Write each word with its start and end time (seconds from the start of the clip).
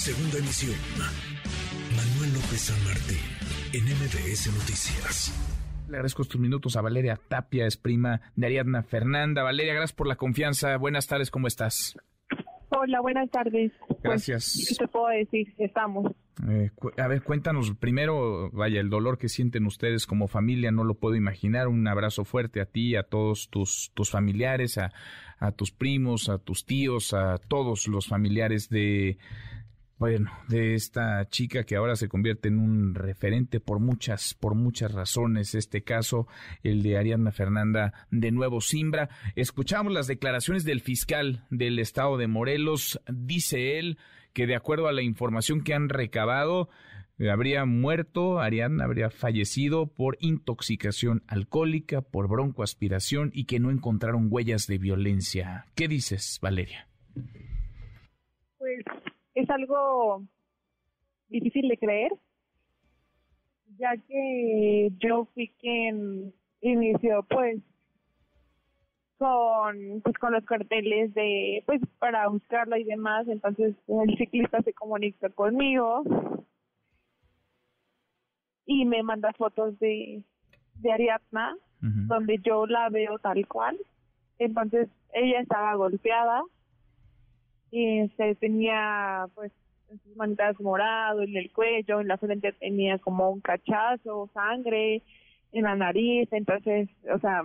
Segunda 0.00 0.38
emisión. 0.38 0.74
Manuel 1.94 2.32
López 2.32 2.58
San 2.58 2.84
Martín, 2.86 3.18
en 3.74 3.84
MBS 3.84 4.50
Noticias. 4.50 5.30
Le 5.90 5.96
agradezco 5.96 6.22
estos 6.22 6.40
minutos 6.40 6.74
a 6.78 6.80
Valeria 6.80 7.20
Tapia, 7.28 7.66
es 7.66 7.76
prima 7.76 8.22
de 8.34 8.46
Ariadna 8.46 8.82
Fernanda. 8.82 9.42
Valeria, 9.42 9.74
gracias 9.74 9.92
por 9.92 10.06
la 10.06 10.16
confianza. 10.16 10.74
Buenas 10.78 11.06
tardes, 11.06 11.30
¿cómo 11.30 11.48
estás? 11.48 11.98
Hola, 12.70 13.02
buenas 13.02 13.30
tardes. 13.30 13.72
Pues, 13.88 14.00
Gracias. 14.02 14.66
¿Qué 14.70 14.74
te 14.76 14.88
puedo 14.88 15.08
decir? 15.08 15.52
Estamos. 15.58 16.10
Eh, 16.48 16.70
a 16.96 17.06
ver, 17.06 17.22
cuéntanos 17.22 17.70
primero, 17.76 18.50
vaya, 18.52 18.80
el 18.80 18.88
dolor 18.88 19.18
que 19.18 19.28
sienten 19.28 19.66
ustedes 19.66 20.06
como 20.06 20.28
familia, 20.28 20.70
no 20.70 20.82
lo 20.82 20.94
puedo 20.94 21.14
imaginar. 21.14 21.68
Un 21.68 21.86
abrazo 21.86 22.24
fuerte 22.24 22.62
a 22.62 22.64
ti, 22.64 22.96
a 22.96 23.02
todos 23.02 23.50
tus, 23.50 23.90
tus 23.92 24.08
familiares, 24.08 24.78
a, 24.78 24.94
a 25.38 25.52
tus 25.52 25.72
primos, 25.72 26.30
a 26.30 26.38
tus 26.38 26.64
tíos, 26.64 27.12
a 27.12 27.36
todos 27.36 27.86
los 27.86 28.06
familiares 28.06 28.70
de, 28.70 29.18
bueno, 30.00 30.32
de 30.48 30.74
esta 30.74 31.28
chica 31.28 31.64
que 31.64 31.76
ahora 31.76 31.94
se 31.94 32.08
convierte 32.08 32.48
en 32.48 32.58
un 32.58 32.94
referente 32.94 33.60
por 33.60 33.80
muchas, 33.80 34.32
por 34.32 34.54
muchas 34.54 34.92
razones. 34.92 35.54
Este 35.54 35.82
caso, 35.82 36.26
el 36.62 36.82
de 36.82 36.96
Ariadna 36.96 37.32
Fernanda 37.32 37.92
de 38.10 38.32
Nuevo 38.32 38.62
Simbra. 38.62 39.10
Escuchamos 39.36 39.92
las 39.92 40.06
declaraciones 40.06 40.64
del 40.64 40.80
fiscal 40.80 41.44
del 41.50 41.78
estado 41.78 42.16
de 42.16 42.28
Morelos. 42.28 42.98
Dice 43.12 43.78
él 43.78 43.98
que 44.32 44.46
de 44.46 44.56
acuerdo 44.56 44.88
a 44.88 44.92
la 44.92 45.02
información 45.02 45.62
que 45.62 45.74
han 45.74 45.90
recabado, 45.90 46.70
habría 47.30 47.66
muerto, 47.66 48.40
Ariadna 48.40 48.84
habría 48.84 49.10
fallecido 49.10 49.86
por 49.86 50.16
intoxicación 50.20 51.24
alcohólica, 51.26 52.00
por 52.00 52.26
broncoaspiración 52.26 53.32
y 53.34 53.44
que 53.44 53.60
no 53.60 53.70
encontraron 53.70 54.28
huellas 54.30 54.66
de 54.66 54.78
violencia. 54.78 55.66
¿Qué 55.74 55.88
dices, 55.88 56.38
Valeria? 56.40 56.89
Es 59.50 59.56
algo 59.56 60.22
difícil 61.28 61.66
de 61.66 61.76
creer, 61.76 62.12
ya 63.78 63.96
que 63.96 64.90
yo 65.00 65.24
fui 65.34 65.48
quien 65.58 66.32
inició 66.60 67.24
pues 67.24 67.60
con 69.18 70.02
pues 70.02 70.16
con 70.18 70.34
los 70.34 70.44
carteles 70.44 71.12
de 71.14 71.64
pues 71.66 71.80
para 71.98 72.28
buscarla 72.28 72.78
y 72.78 72.84
demás. 72.84 73.26
Entonces 73.26 73.74
el 73.88 74.16
ciclista 74.16 74.62
se 74.62 74.72
comunica 74.72 75.28
conmigo 75.30 76.04
y 78.66 78.84
me 78.84 79.02
manda 79.02 79.32
fotos 79.32 79.76
de 79.80 80.22
de 80.74 80.92
Ariadna 80.92 81.56
donde 81.80 82.38
yo 82.38 82.66
la 82.66 82.88
veo 82.88 83.18
tal 83.18 83.48
cual. 83.48 83.76
Entonces 84.38 84.88
ella 85.12 85.40
estaba 85.40 85.74
golpeada 85.74 86.44
y 87.70 88.08
se 88.16 88.34
tenía 88.36 89.26
pues 89.34 89.52
en 89.90 89.98
sus 90.00 90.16
manitas 90.16 90.58
morado, 90.60 91.22
en 91.22 91.36
el 91.36 91.50
cuello, 91.52 92.00
en 92.00 92.08
la 92.08 92.16
frente 92.16 92.52
tenía 92.52 92.98
como 92.98 93.30
un 93.30 93.40
cachazo, 93.40 94.30
sangre, 94.32 95.02
en 95.52 95.64
la 95.64 95.74
nariz, 95.74 96.28
entonces, 96.32 96.88
o 97.12 97.18
sea, 97.18 97.42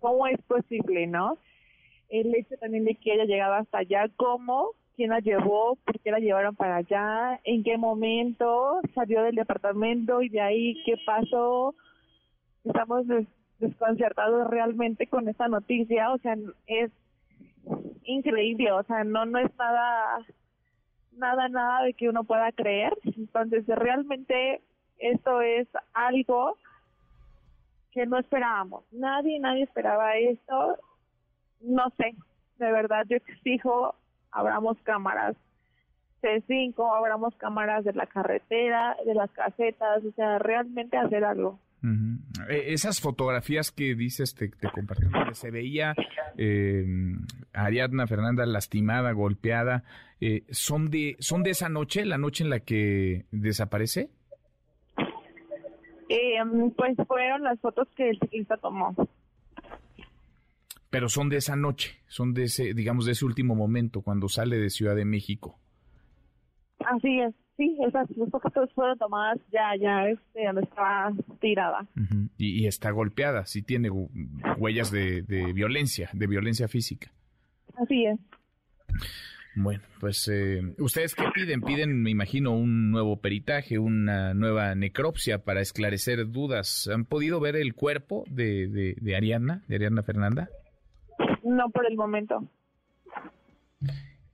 ¿cómo 0.00 0.26
es 0.26 0.40
posible, 0.42 1.06
no? 1.06 1.38
El 2.08 2.34
hecho 2.34 2.56
también 2.60 2.84
de 2.84 2.94
que 2.94 3.14
ella 3.14 3.24
llegaba 3.24 3.58
hasta 3.58 3.78
allá, 3.78 4.08
¿cómo? 4.16 4.70
¿Quién 4.96 5.10
la 5.10 5.20
llevó? 5.20 5.76
¿Por 5.84 6.00
qué 6.00 6.10
la 6.10 6.18
llevaron 6.18 6.56
para 6.56 6.76
allá? 6.76 7.40
¿En 7.44 7.62
qué 7.62 7.76
momento 7.76 8.80
salió 8.94 9.22
del 9.22 9.34
departamento 9.34 10.22
y 10.22 10.28
de 10.28 10.40
ahí 10.40 10.82
qué 10.84 10.94
pasó? 11.04 11.74
Estamos 12.64 13.06
desconcertados 13.58 14.48
realmente 14.48 15.06
con 15.06 15.28
esta 15.28 15.48
noticia, 15.48 16.12
o 16.12 16.18
sea, 16.18 16.36
es 16.66 16.90
increíble, 18.06 18.72
o 18.72 18.82
sea, 18.84 19.04
no 19.04 19.26
no 19.26 19.38
es 19.38 19.50
nada 19.56 20.24
nada 21.12 21.48
nada 21.48 21.82
de 21.82 21.94
que 21.94 22.08
uno 22.08 22.24
pueda 22.24 22.52
creer. 22.52 22.96
Entonces, 23.04 23.66
realmente 23.66 24.62
esto 24.98 25.40
es 25.42 25.68
algo 25.94 26.56
que 27.92 28.06
no 28.06 28.18
esperábamos. 28.18 28.84
Nadie 28.92 29.38
nadie 29.40 29.64
esperaba 29.64 30.16
esto. 30.16 30.76
No 31.60 31.90
sé, 31.96 32.14
de 32.58 32.72
verdad 32.72 33.04
yo 33.08 33.16
exijo 33.16 33.94
abramos 34.30 34.76
cámaras 34.82 35.36
C5, 36.22 36.96
abramos 36.96 37.34
cámaras 37.36 37.84
de 37.84 37.92
la 37.92 38.06
carretera, 38.06 38.96
de 39.04 39.14
las 39.14 39.30
casetas, 39.30 40.04
o 40.04 40.12
sea, 40.12 40.38
realmente 40.38 40.96
hacer 40.96 41.24
algo. 41.24 41.58
E, 42.48 42.72
esas 42.72 43.00
fotografías 43.00 43.70
que 43.70 43.94
dices 43.94 44.34
te, 44.34 44.48
te 44.48 44.70
compartieron, 44.70 45.12
donde 45.12 45.34
se 45.34 45.50
veía 45.50 45.94
eh, 46.36 46.84
Ariadna 47.52 48.06
Fernanda 48.06 48.44
lastimada, 48.46 49.12
golpeada, 49.12 49.84
eh, 50.20 50.44
¿son, 50.50 50.90
de, 50.90 51.16
¿son 51.18 51.42
de 51.42 51.50
esa 51.50 51.68
noche, 51.68 52.04
la 52.04 52.18
noche 52.18 52.44
en 52.44 52.50
la 52.50 52.60
que 52.60 53.26
desaparece? 53.30 54.10
Eh, 56.08 56.38
pues 56.76 56.96
fueron 57.06 57.42
las 57.42 57.60
fotos 57.60 57.88
que 57.96 58.10
el 58.10 58.18
ciclista 58.18 58.56
tomó. 58.56 58.94
Pero 60.90 61.08
son 61.08 61.28
de 61.28 61.38
esa 61.38 61.56
noche, 61.56 61.98
son 62.06 62.32
de 62.32 62.44
ese, 62.44 62.72
digamos, 62.72 63.06
de 63.06 63.12
ese 63.12 63.24
último 63.24 63.54
momento, 63.54 64.02
cuando 64.02 64.28
sale 64.28 64.56
de 64.56 64.70
Ciudad 64.70 64.94
de 64.94 65.04
México. 65.04 65.58
Así 66.78 67.20
es. 67.20 67.34
Sí, 67.56 67.78
esas 67.86 68.06
fotos 68.30 68.70
fueron 68.74 68.98
tomadas 68.98 69.38
ya, 69.50 69.74
ya, 69.80 70.08
este, 70.08 70.44
donde 70.44 70.62
estaba 70.62 71.10
tirada. 71.40 71.86
y, 72.36 72.66
está 72.66 72.90
golpeada, 72.90 73.46
sí 73.46 73.62
tiene 73.62 73.88
huellas 74.58 74.90
de, 74.90 75.22
violencia, 75.54 76.10
de 76.12 76.26
violencia 76.26 76.68
física. 76.68 77.10
Así 77.76 78.04
es. 78.04 78.18
Bueno, 79.54 79.82
pues, 80.00 80.28
eh, 80.28 80.60
¿ustedes 80.78 81.14
qué 81.14 81.24
piden? 81.34 81.62
Piden, 81.62 82.02
me 82.02 82.10
imagino, 82.10 82.52
un 82.52 82.90
nuevo 82.90 83.22
peritaje, 83.22 83.78
una 83.78 84.34
nueva 84.34 84.74
necropsia 84.74 85.44
para 85.44 85.62
esclarecer 85.62 86.30
dudas. 86.30 86.90
¿Han 86.92 87.06
podido 87.06 87.40
ver 87.40 87.56
el 87.56 87.74
cuerpo 87.74 88.24
de, 88.28 88.68
de, 88.68 88.96
de 89.00 89.16
Ariadna, 89.16 89.62
de 89.66 89.76
Ariadna 89.76 90.02
Fernanda? 90.02 90.50
No, 91.42 91.70
por 91.70 91.86
el 91.86 91.96
momento. 91.96 92.44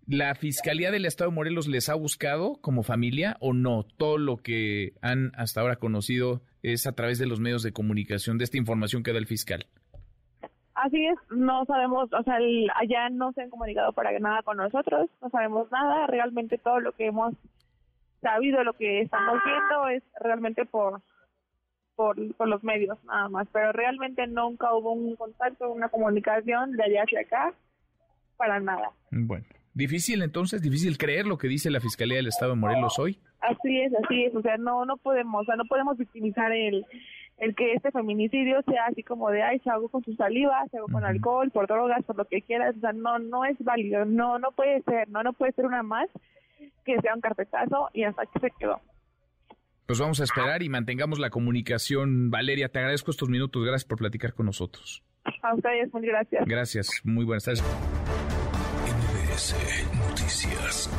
¿La 0.07 0.35
Fiscalía 0.35 0.91
del 0.91 1.07
Estado 1.07 1.31
de 1.31 1.37
Morelos 1.37 1.69
les 1.69 1.89
ha 1.89 1.95
buscado 1.95 2.57
como 2.61 2.83
familia 2.83 3.37
o 3.41 3.53
no? 3.53 3.85
Todo 3.85 4.19
lo 4.19 4.39
que 4.39 4.95
han 5.01 5.31
hasta 5.37 5.61
ahora 5.61 5.77
conocido 5.77 6.43
es 6.63 6.87
a 6.87 6.93
través 6.93 7.19
de 7.19 7.27
los 7.27 7.39
medios 7.39 7.63
de 7.63 7.73
comunicación, 7.73 8.37
de 8.37 8.45
esta 8.45 8.59
información 8.59 9.05
que 9.05 9.13
da 9.13 9.19
el 9.19 9.27
fiscal. 9.27 9.67
Así 10.75 11.07
es, 11.07 11.17
no 11.31 11.65
sabemos, 11.67 12.13
o 12.13 12.23
sea, 12.25 12.35
allá 12.75 13.11
no 13.11 13.33
se 13.33 13.43
han 13.43 13.51
comunicado 13.51 13.93
para 13.93 14.19
nada 14.19 14.43
con 14.43 14.57
nosotros, 14.57 15.09
no 15.21 15.31
sabemos 15.31 15.71
nada, 15.71 16.07
realmente 16.09 16.59
todo 16.59 16.81
lo 16.81 16.93
que 16.93 17.07
hemos 17.07 17.35
sabido, 18.21 18.65
lo 18.65 18.73
que 18.73 19.03
estamos 19.03 19.39
viendo 19.45 19.89
es 19.89 20.03
realmente 20.19 20.65
por, 20.65 21.01
por, 21.95 22.17
por 22.37 22.49
los 22.49 22.65
medios 22.65 22.99
nada 23.05 23.29
más, 23.29 23.47
pero 23.53 23.71
realmente 23.73 24.27
nunca 24.27 24.75
hubo 24.75 24.93
un 24.93 25.15
contacto, 25.15 25.71
una 25.71 25.89
comunicación 25.89 26.73
de 26.73 26.83
allá 26.83 27.03
hacia 27.03 27.21
acá, 27.21 27.55
para 28.37 28.59
nada. 28.59 28.91
Bueno. 29.11 29.45
Difícil 29.75 30.23
entonces, 30.23 30.61
difícil 30.61 30.99
creer 30.99 31.27
lo 31.27 31.39
que 31.39 31.49
dice 31.49 31.71
la 31.71 31.81
Fiscalía 31.81 32.17
del 32.17 32.27
Estado 32.27 32.53
de 32.53 32.59
Morelos 32.59 32.99
hoy. 32.99 33.19
Así 33.41 33.81
es, 33.81 33.93
así 34.05 34.25
es, 34.25 34.35
o 34.35 34.43
sea, 34.43 34.57
no 34.59 34.85
no 34.85 34.97
podemos, 34.99 35.43
o 35.43 35.45
sea, 35.45 35.57
no 35.57 35.65
podemos 35.65 35.97
victimizar 35.97 36.53
el 36.53 36.85
el 37.39 37.55
que 37.57 37.73
este 37.73 37.91
feminicidio 37.91 38.63
sea 38.63 38.87
así 38.87 39.03
como 39.03 39.31
de 39.31 39.43
ay 39.43 39.59
se 39.61 39.71
hago 39.71 39.89
con 39.89 40.05
su 40.05 40.15
saliva, 40.15 40.63
se 40.71 40.77
hago 40.77 40.89
con 40.89 41.05
alcohol, 41.05 41.51
por 41.51 41.67
drogas, 41.67 42.05
por 42.05 42.17
lo 42.17 42.27
que 42.27 42.43
quieras, 42.43 42.77
o 42.77 42.81
sea, 42.81 42.93
no 42.93 43.19
no 43.19 43.45
es 43.45 43.57
válido, 43.61 44.05
no 44.05 44.39
no 44.39 44.53
puede 44.53 44.83
ser, 44.83 45.09
no 45.09 45.23
no 45.23 45.33
puede 45.33 45.53
ser 45.53 45.65
una 45.65 45.83
más 45.83 46.09
que 46.85 47.01
sea 47.01 47.15
un 47.15 47.21
carpetazo 47.21 47.89
y 47.95 48.05
hasta 48.05 48.27
que 48.27 48.41
se 48.41 48.51
quedó. 48.59 48.81
Pues 49.87 49.99
vamos 49.99 50.21
a 50.21 50.25
esperar 50.25 50.63
y 50.63 50.69
mantengamos 50.69 51.19
la 51.19 51.31
comunicación. 51.31 52.31
Valeria, 52.31 52.69
te 52.69 52.79
agradezco 52.79 53.11
estos 53.11 53.29
minutos. 53.29 53.65
Gracias 53.65 53.85
por 53.85 53.99
platicar 53.99 54.33
con 54.33 54.47
nosotros. 54.47 55.03
A 55.43 55.55
ustedes, 55.55 55.93
muy 55.93 56.07
gracias. 56.07 56.45
Gracias, 56.47 57.01
muy 57.05 57.25
buenas 57.25 57.45
tardes. 57.45 57.92
Noticias. 59.33 60.91